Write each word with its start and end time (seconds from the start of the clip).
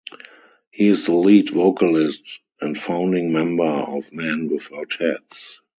He 0.71 0.87
is 0.87 1.05
the 1.05 1.13
lead 1.13 1.51
vocalist 1.51 2.39
and 2.59 2.75
founding 2.75 3.31
member 3.31 3.65
of 3.69 4.11
Men 4.11 4.49
Without 4.51 4.93
Hats. 4.97 5.61